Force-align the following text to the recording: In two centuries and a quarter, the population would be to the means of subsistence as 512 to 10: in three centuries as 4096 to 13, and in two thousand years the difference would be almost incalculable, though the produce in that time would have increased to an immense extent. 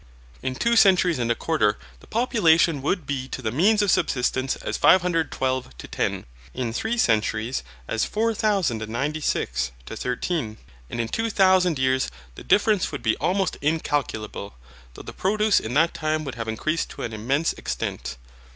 In 0.41 0.55
two 0.55 0.75
centuries 0.75 1.19
and 1.19 1.29
a 1.29 1.35
quarter, 1.35 1.77
the 1.99 2.07
population 2.07 2.81
would 2.81 3.05
be 3.05 3.27
to 3.27 3.39
the 3.39 3.51
means 3.51 3.83
of 3.83 3.91
subsistence 3.91 4.55
as 4.55 4.75
512 4.75 5.77
to 5.77 5.87
10: 5.87 6.25
in 6.55 6.73
three 6.73 6.97
centuries 6.97 7.61
as 7.87 8.03
4096 8.03 9.71
to 9.85 9.95
13, 9.95 10.57
and 10.89 10.99
in 10.99 11.07
two 11.07 11.29
thousand 11.29 11.77
years 11.77 12.09
the 12.33 12.43
difference 12.43 12.91
would 12.91 13.03
be 13.03 13.15
almost 13.17 13.57
incalculable, 13.61 14.55
though 14.95 15.03
the 15.03 15.13
produce 15.13 15.59
in 15.59 15.75
that 15.75 15.93
time 15.93 16.23
would 16.25 16.33
have 16.33 16.47
increased 16.47 16.89
to 16.89 17.03
an 17.03 17.13
immense 17.13 17.53
extent. 17.53 18.17